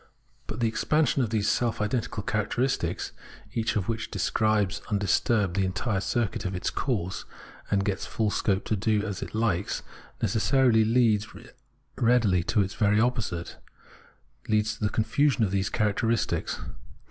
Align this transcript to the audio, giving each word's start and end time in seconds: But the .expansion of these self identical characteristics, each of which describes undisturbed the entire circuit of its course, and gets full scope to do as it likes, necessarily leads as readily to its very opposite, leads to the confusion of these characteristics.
But 0.47 0.59
the 0.61 0.67
.expansion 0.67 1.21
of 1.21 1.29
these 1.29 1.47
self 1.47 1.79
identical 1.79 2.23
characteristics, 2.23 3.11
each 3.53 3.75
of 3.75 3.87
which 3.87 4.09
describes 4.09 4.81
undisturbed 4.89 5.55
the 5.55 5.63
entire 5.63 6.01
circuit 6.01 6.43
of 6.43 6.55
its 6.55 6.71
course, 6.71 7.23
and 7.69 7.85
gets 7.85 8.07
full 8.07 8.31
scope 8.31 8.65
to 8.65 8.75
do 8.75 9.05
as 9.05 9.21
it 9.21 9.35
likes, 9.35 9.83
necessarily 10.19 10.83
leads 10.83 11.27
as 11.35 11.49
readily 11.99 12.41
to 12.45 12.63
its 12.63 12.73
very 12.73 12.99
opposite, 12.99 13.57
leads 14.49 14.73
to 14.73 14.83
the 14.83 14.89
confusion 14.89 15.43
of 15.43 15.51
these 15.51 15.69
characteristics. 15.69 16.59